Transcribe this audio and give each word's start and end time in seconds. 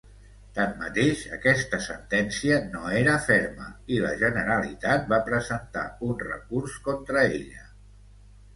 Tanmateix, 0.59 1.19
aquesta 1.35 1.79
sentència 1.87 2.57
no 2.71 2.87
era 3.01 3.13
ferma 3.27 3.67
i 3.97 4.01
la 4.07 4.15
Generalitat 4.23 5.07
va 5.15 5.21
presentar 5.31 5.87
un 6.11 6.19
recurs 6.27 6.83
contra 6.91 7.27
ella. 7.39 7.67